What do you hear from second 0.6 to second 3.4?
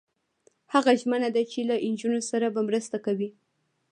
هغه ژمنه ده چې له نجونو سره به مرسته کوي.